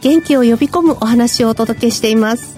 [0.00, 2.56] 元気を呼び込むお話をお届けしています。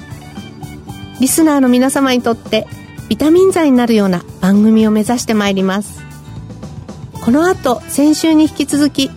[1.21, 2.67] リスナーの皆様にとって
[3.09, 6.01] ビタミン剤になるような番組を目指してまいります。
[7.25, 9.11] この後先週に引き続き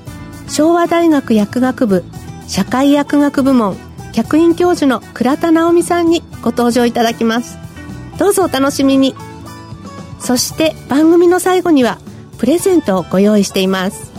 [0.47, 2.03] 昭和大学薬学部
[2.47, 3.75] 社会薬学部門
[4.11, 7.57] 客員教授の倉田直美さんにご登場いただきます。
[8.17, 9.15] どうぞお楽しみに。
[10.19, 11.99] そして番組の最後には
[12.37, 14.11] プレゼントをご用意しています。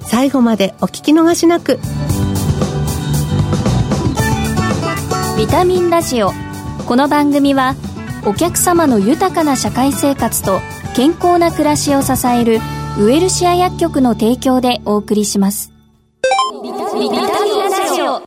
[0.00, 1.78] 最後までお聞き逃しなく。
[5.38, 6.32] ビタミンラジオ
[6.88, 7.76] この番組は
[8.26, 10.58] お客様の豊かな社会生活と
[10.96, 12.58] 健康な暮らしを支える
[12.98, 15.72] ウエルシア薬局の提供でお送りします
[16.60, 18.24] ビタミンラジオ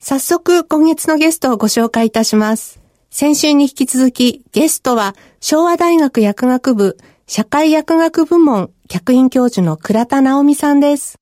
[0.00, 2.80] 早速今月のゲストをご紹介いたします
[3.10, 11.16] 先週に引き続きゲストは昭和大学薬学部社会薬学部門客員教授の倉田直美さんです。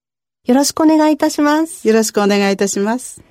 [0.46, 1.86] よろしくお願いいたします。
[1.86, 3.27] よろしくお願いいたします。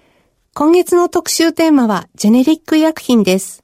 [0.59, 3.63] 今月の特集テーマはジェネリック医薬品です。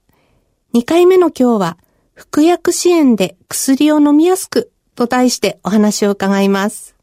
[0.75, 1.77] 2回目の今日は
[2.13, 6.95] 服薬支援で薬を飲みやすくと題してお話を伺います。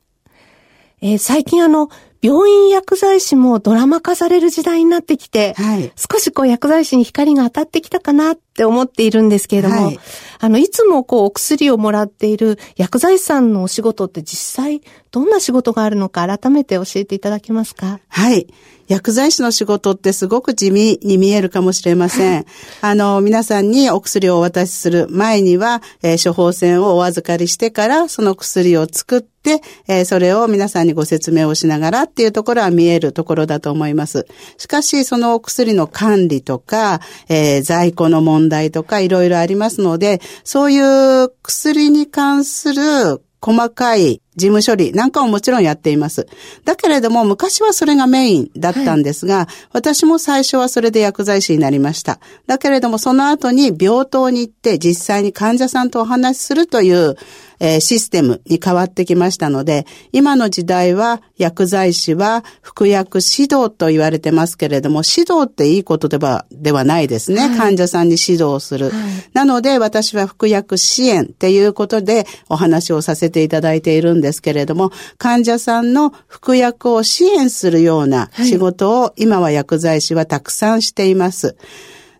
[1.03, 1.89] えー最近あの、
[2.23, 5.93] 病院薬剤師もドラマ化される時代になってきて、はい。
[5.97, 9.99] 少しこう薬剤師に光が当たってきたかなって思っているんですけれども、はい
[10.43, 18.01] あの、いつもこうお薬をもらっている薬剤師さんのお仕事って実際どんな仕事があるのか改めて教えていただけますか？
[18.09, 18.47] はい。
[18.87, 22.47] 薬剤師の仕事ってすごく地味に見えるかもしれません。
[22.81, 34.27] あの、皆さんにお薬をお渡しする前には、えー処方箋をお預かりしてから、その薬を作って、えーそれを皆さんにご説明をしながらっていうところは見えるところだと思います。
[34.59, 46.27] しかし、そのお薬の管理とか、えー在庫の問題とかいろいろありますので、そういう薬に関する細かい事務処理なんかももちろんやっています。
[46.65, 52.19] だけれども、昔はそれがメインだったんですが、私も最初はそれで薬剤師になりました。
[52.47, 57.17] だけれども、その後に病棟に行って実際に患者さんとお話しするという、
[57.63, 67.55] えーシステムに変わってきましたので、今の時代は薬剤師は服薬指導と言われてますけれども、指導っていいことではではないですね。
[67.59, 68.91] 患者さんに指導をする。
[69.35, 81.57] なので、私は服薬支援っていうことでお話をさせていただいているんですですけれども、患者さんの服薬を支援するような仕事を今は薬剤師はたくさんしています。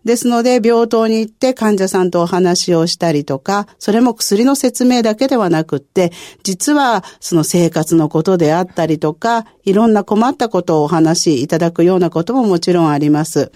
[0.05, 6.11] ですので、病棟に行って患者さんとお話をしたりとか、それも薬の説明だけではなくって、
[6.43, 13.51] 実はその生活のことであったりとか、いろんな困ったことをお話しいただくようなことももちろんあります。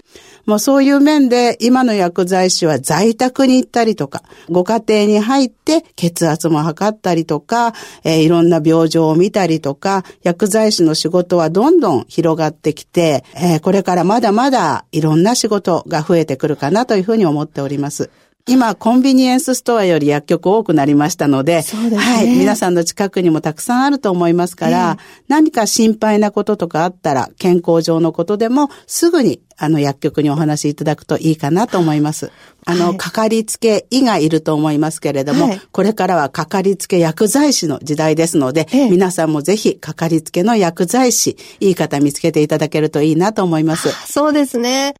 [0.46, 7.74] もうそういう面で、今の薬剤師は在宅に行ったりとか、ご家庭に入って血圧も測ったりとか、
[8.04, 18.10] えーいろんな病状を見たりとか、薬剤師の仕事はどんどん広がってきて、えーこれからまだまだいろんな仕事が増えてくるかなというふうに思っております。
[18.48, 32.30] 今、コンビニエンスストアより薬局多くなりましたので、ですねはい、皆さんの近くにもたくさんあると思いますから、何か心配なこととかあったら、健康上のことでも、すぐに、あの、薬局にお話しいただくといいかなと思います。
[32.66, 43.88] あの、はいかかりつけ医がいると思いますけれども、はいこれからはかかりつけ薬剤師の時代ですので、ええ皆さんもぜひ、かかりつけの薬剤師、いい方見つけていただけるといいなと思います。
[44.06, 44.94] そうですね。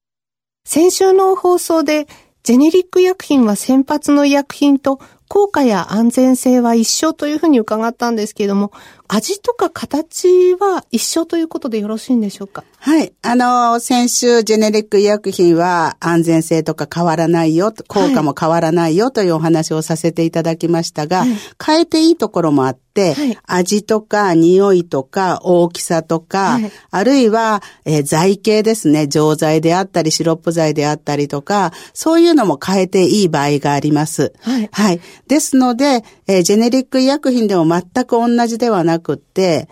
[0.67, 2.09] 先週の放送で、
[2.43, 8.73] ジェネリック薬品は先発の医薬品と効果や安全性は一緒というふうに伺ったんですけれども、
[9.09, 12.65] 味とか形は一緒ということでよろしいんでしょうか？
[12.79, 13.13] はい。
[13.23, 21.25] あの、先週、ジェネリック医薬品は安全性とか変わらないよ、効果も変わらないよというお話をさせていただきましたが、
[21.65, 23.39] 変えていいところもあって、はい。
[23.45, 26.71] 味とか匂いとか大きさとか、はい。
[26.91, 34.33] あるいは、えー剤系ですね、錠剤であったり、シロップ剤であったりとか、そういうのも変えていい場合があります。
[34.41, 34.69] はい。
[34.73, 35.01] はい。
[35.27, 39.69] ですので、えージェネリック医薬品でも全く同じではなくって、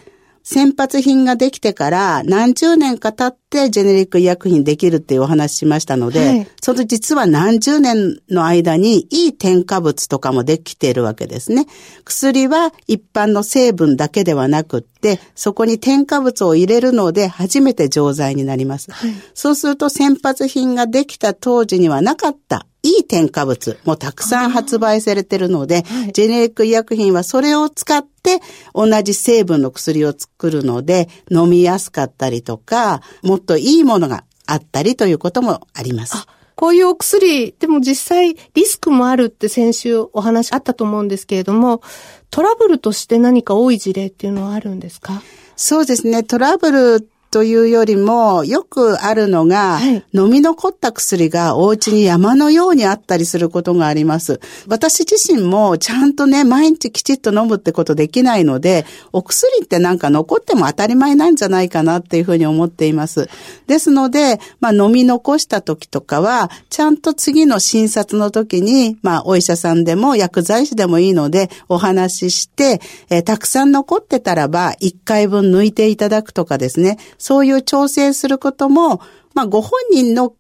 [0.46, 11.64] 先発品ができてから何十年か経ってジェネリック医薬品できるっていうお話しましたので、はい、その実は何十年の間にいい添加物とかもできているわけですね。
[12.04, 18.92] 薬は一般の成分だけではなくって、そこに添加物を入れるので初めて錠剤になります。
[18.92, 28.40] はい、そうすると先発品ができた当時にはなかったいい添加物もたくさん発売されているので、はい、ジェネリック医薬品はそれを使って
[28.75, 36.26] 同じ成分の薬を作るので飲みやすかったりとか、もっといいものがあったりということもあります。
[36.56, 41.82] こういうお薬、でも実際リスクもあるって先週お話あったと思うんですけれども、
[42.31, 45.22] トラブルとして何か多い事例っていうのはあるんですか？
[45.56, 46.22] そうですね。
[46.22, 54.38] トラブルというよりも、よくあるのが、はい、飲み残った薬がお家に山のようにあったりすることがあります。
[54.69, 63.28] 私自身もちゃんとね、毎日きちっと飲むってことできないので、お薬ってなんか残っても当たり前なんじゃないかなっていうふうに思っています。
[63.66, 79.00] ですので、まあ飲み残した時とかは、ちゃんと次の診察の時に、まあお医者さんでも薬剤師でもいいので、お話しして、えー、たくさん残ってたらば、1回分抜いていただくとかですね、そういう調整することも、
[79.32, 80.34] まあ、ご本人の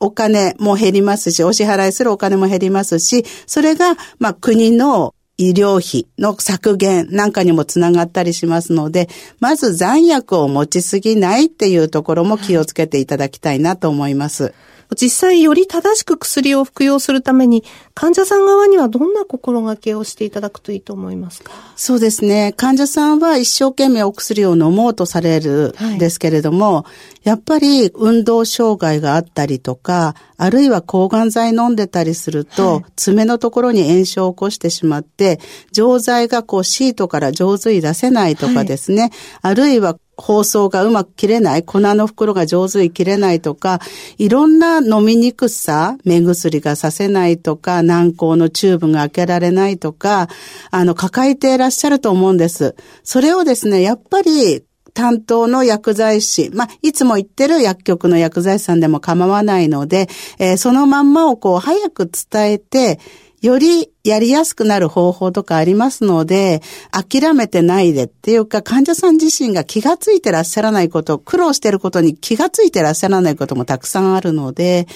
[0.00, 9.08] お金も減りますし、お支払いするお金も減りますし、それが、まあ、国の医療費の削減なんかにもつながったりしますので、
[9.38, 14.42] まず残薬を持ちすぎないっていうところも気をつけていただきたいなと思います。
[14.42, 17.64] はい実際より正しく薬を服用するために、
[17.94, 21.52] 患者さん側にはどんな心がけをしていただくといいと思いますか？
[21.76, 22.54] そうですね。
[22.56, 26.84] 患者さんは一生懸命お薬を飲もうとされるんですけれども、は
[27.24, 35.40] い、やっぱり運動障害があったりとか、あるいは抗がん剤飲んでたりすると、はい、爪のところに炎症を起こしてしまって、
[35.72, 39.10] 錠剤がこうシートから上手に出せないとかですね、はい、
[39.42, 43.80] あるいは包装がうまく切れない、粉の袋が上手に切れないとか、
[44.18, 50.28] いろんな飲みにくさ、目薬がさせないとか、軟膏のチューブが開けられないとか、
[50.70, 52.74] あの、抱えていらっしゃると思うんです。
[53.02, 54.64] それをですね、やっぱり
[54.94, 60.08] 担当の薬剤師、まあ、いつも言ってる薬局の薬剤師さんでも構わないので、
[60.38, 63.00] えー、そのまんまをこう早く伝えて、
[63.44, 74.86] よりやりやすくなる方法とかありますので、諦めてないでっていうか、患者さん自身が気がついてらっしゃらないこと、苦労してることに気がついてらっしゃらないこともたくさんあるので、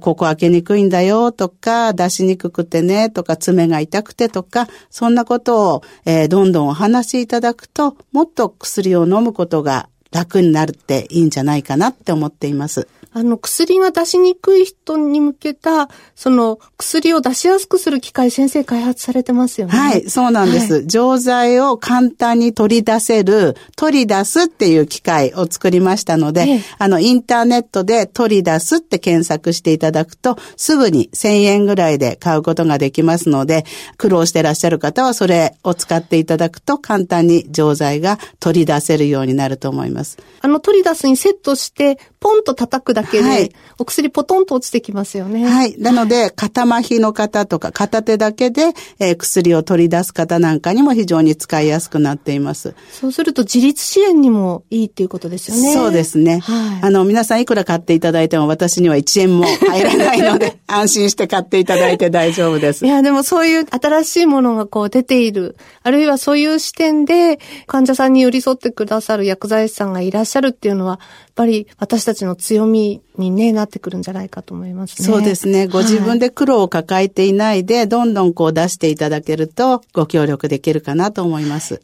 [0.00, 12.86] ここ開けにくいんだよとか、出しにくくてねとか、爪が痛くてとか、そんなことを、えー、どんどんお話しいただくと、もっと薬を飲むことが楽になるっていいんじゃないかなって思っています。
[13.16, 19.72] あの、薬が出しにくい人に向けた、その、薬を出しやすくする機械、先生開発されてますよね。
[19.72, 20.74] はい、そうなんです。
[20.74, 33.64] はい、錠剤を簡単に取り出せる、取り出すっていう機械を作りましたので、ええ、あの、インターネットで取り出すって検索していただくと、すぐに1000円ぐらいで買うことができますので、
[33.96, 40.03] 苦労してらっしゃる方はそれを使っていただくと、簡単に錠剤が取り出せるようになると思います。
[40.40, 45.46] あの、取り出すにセットして、ポンと叩くだけで、はい、お薬ポトンと落ちてきますよね。
[45.46, 45.76] はい。
[45.78, 52.74] なので、肩麻痺の方とか、片手だけで、えー、薬を取り出す方なんかにも非常に使いやすくなっています。
[52.92, 55.74] そうすると、自立支援にもいいっていうことですよね。
[55.74, 56.38] そうですね。
[56.38, 56.82] はい。
[56.82, 62.86] あの、皆さんいくら買っていただいても、私には1円も入らないので、 安心して買っていただいて大丈夫です。
[62.86, 71.00] いや、でもそういう新しいものがこう出ている、あるいはそういう視点で、患者さんに寄り添ってくださる薬剤師さんがいらっしゃるっていうのは、
[71.34, 75.06] ぱり私たちの強みにね、なってくるんじゃないかと思いますね。
[75.06, 75.66] そうですね。
[75.66, 81.82] ご自分で苦労を抱えていないで、はい、どんどんこう出していただけると、ご協力できるかなと思います。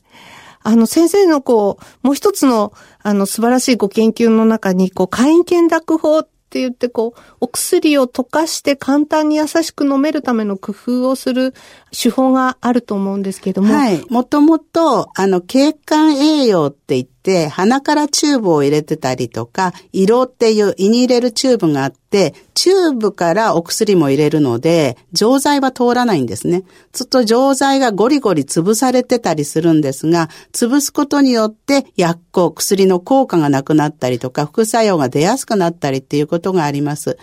[0.62, 11.54] あの、先生のこう、もう一つの、あの、素晴らしいご研究の中に、こう、会員見諾法って言って、こう、お薬を溶かして簡単に優しく飲めるための工夫をする
[11.92, 13.72] 手法があると思うんですけども。
[13.72, 14.04] はい。
[14.10, 17.10] もともと、あの、経管栄養って言って、
[17.50, 26.64] 鼻からチューブを入れてたりとか、胃ろうっていう胃に入れるチューブがあって、チューブからお薬も入れるので、錠剤は通らないんですね。
[26.92, 37.18] ずっと錠剤がゴリゴリ潰されてたりするんですが、潰すことによって薬効、薬の効果がなくなったりとか、副作用が出やすくなったりっていうことがあります。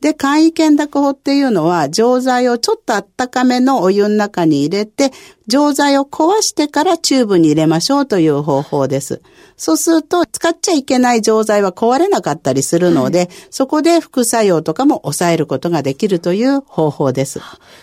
[0.00, 5.10] で、簡易検濁法っていうのは、錠剤をちょっとあったかめのお湯の中に入れて、
[5.48, 9.22] 錠剤を壊してからチューブに入れましょうという方法です。
[9.56, 17.40] そうすると、使っちゃいけない錠剤は壊れなかったりするので、はい、そこで副作用とかも抑えることができるという方法です。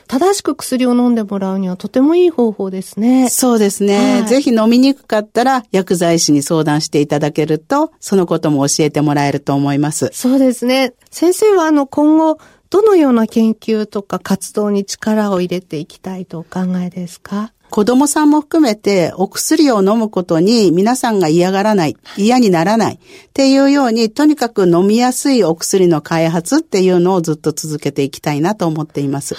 [0.07, 3.29] 正しく薬を飲んでもらうにはとてもいい方法ですね。
[3.29, 4.19] そうですね。
[4.21, 10.11] はい、ぜひ飲みにくかったら薬剤師に相談していただけると、そのことも教えてもらえると思います。
[10.13, 10.93] そうですね。
[11.11, 12.37] 先生はあの今後、
[12.75, 17.53] どのような研究とか活動に力を入れていきたいとお考えですか？
[17.69, 22.99] 子供さんも含めてお薬を飲むことに皆さんが嫌がらない、嫌にならないっ
[23.31, 29.37] ていうように、とにかく飲みやすいお薬の開発っていうのをずっと続けていきたいなと思っています。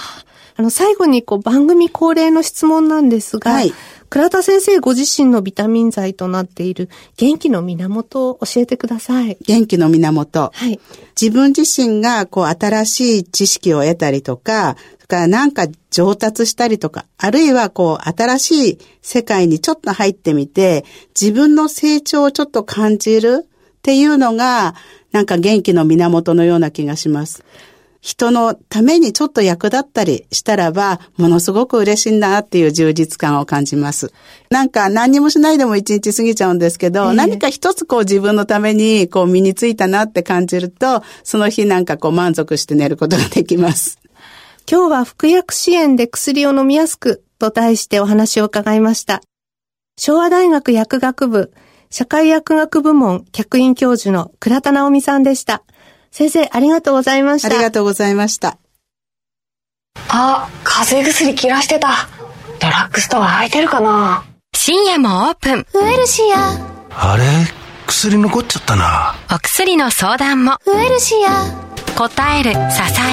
[0.57, 3.75] あの、最後にこう番組恒例の質問なんですが、はい、
[4.09, 9.37] 倉田先生ご自身のビタミン剤となっている元気の源を教えてください。
[9.47, 10.51] 元気の源。
[10.53, 10.81] はい。
[11.21, 20.85] 自分自身がこう新しい知識を得たりとか、かなんか上達したりとか、あるいはこう新しい世界にちょっと入ってみて、
[21.19, 24.75] 自分の成長をちょっと感じるっていうのが、
[25.13, 27.45] なんか元気の源のような気がします。
[28.07, 34.13] 人のためにちょっと役立ったりしたらば、ものすごく嬉しいなっていう充実感を感じます。
[34.49, 43.99] なんか何にもしないでも一日過ぎちゃうんですけど、えー、何か一つこう自分のためにこう身についたなって感じると、その日なんかこう満足して寝ることができます。
[44.71, 49.21] 今日は服薬支援で薬を飲みやすくと題してお話を伺いました。
[49.99, 51.53] 昭和大学薬学部
[51.91, 55.65] 社会薬学部門客員教授の倉田直美さんでした。
[56.17, 57.49] 先生、ありがとうございました。
[57.49, 58.57] ありがとうございました。
[60.09, 62.09] あ、風邪薬切らしてた。
[62.59, 64.25] ドラッグストア空いてるかな？
[64.55, 65.67] 深夜もオープン。
[65.75, 67.13] ウエルシア。
[67.13, 67.23] あれ？
[67.87, 69.15] 薬残っちゃったな。
[69.31, 70.57] お薬の相談も。
[70.65, 71.53] ウエルシア。
[71.99, 72.59] 答える、支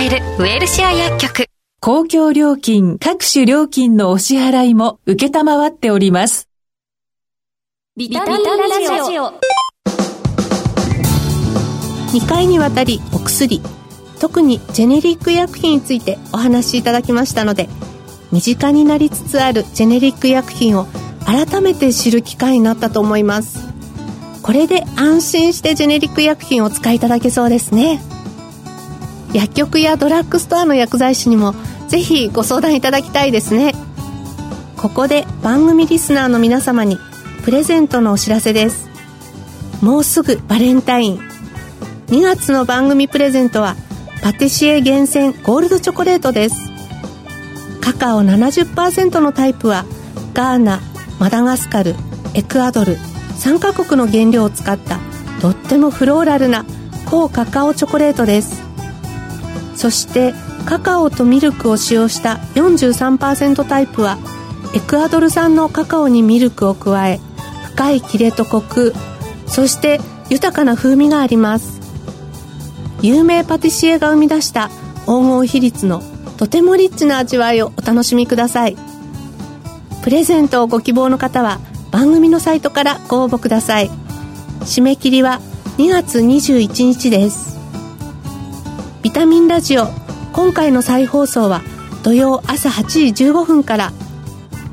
[0.01, 1.47] える、ウエルシア薬局。
[1.81, 6.47] 公共料金、各種料金のお支払いも受けたまわっております。
[7.97, 9.33] ビタミンラジオ。
[12.13, 13.59] 2回にわたりお薬
[14.19, 17.67] 特にジェネリック薬品についてお話しいただきましたので
[18.31, 20.85] 身近になりつつあるジェネリック薬品を
[21.25, 23.59] 改めて知る機会になったと思います。
[24.41, 28.01] これで安心してジェネリック薬品をお使いいただけそうですね。
[29.33, 31.55] 薬局やドラッグストアの薬剤師にも
[31.87, 33.73] ぜひご相談いただきたいですね。
[34.77, 36.97] ここで番組リスナーの皆様に
[37.43, 38.89] プレゼントのお知らせです。
[39.81, 41.32] もうすぐバレンタイン。
[42.13, 43.75] 2月の番組プレゼントは
[44.21, 46.55] パティシエ厳選ゴールドチョコレートです。
[47.81, 49.83] カカオ70%のタイプは
[50.35, 50.79] ガーナ
[51.19, 51.95] マダガスカル
[52.35, 54.99] エクアドル3カ国の原料を使った
[55.41, 56.65] とってもフローラルな
[57.09, 58.61] 高カカオチョコレートです。
[59.75, 60.35] そして
[60.67, 64.19] カカオとミルクを使用した43%タイプは
[64.75, 67.19] エクアドル産のカカオにミルクを加え
[67.73, 68.93] 深いキレとコク
[69.47, 71.82] そして豊かな風味があります。
[73.03, 74.69] 有名パティシエが生み出した
[75.05, 76.01] 黄金比率の
[76.37, 78.77] とてもリッチな味わいをお楽しみください。
[80.03, 81.59] プレゼントをご希望の方は
[81.91, 83.89] 番組のサイトからご応募ください。
[84.61, 85.41] 締め切りは
[85.77, 87.59] 2月21日です。
[89.01, 89.87] ビタミンラジオ
[90.31, 91.61] 今回の再放送は
[92.03, 93.91] 土曜朝8時15分から。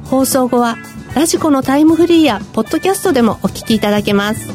[0.05, 0.77] 放送後は
[1.17, 4.49] ラジコのタイムフリーやポッドキャストでもお聞きいただけます。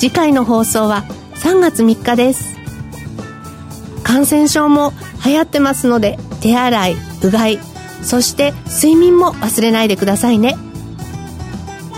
[0.00, 1.04] 次回の放送は
[1.36, 2.61] 3月3日です。
[4.12, 4.92] 感染症も
[5.24, 7.58] 流行ってますので手洗いうがい
[8.02, 10.56] そして睡眠も忘れないでくださいね。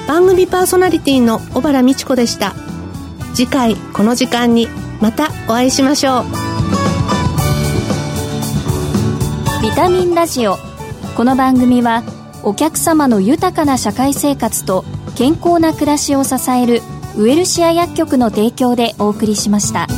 [0.06, 2.54] 番組パーソナリティの小原美智子でした。
[3.34, 4.68] 次回この時間に
[5.00, 6.24] またお会いしましょう。
[9.60, 10.56] ビタミンラジオ。
[11.16, 12.04] この番組は
[12.44, 14.84] お客様の豊かな社会生活と
[15.16, 16.80] 健康な暮らしを支える
[17.16, 19.88] ウエルシア薬局の提供でお送りしました。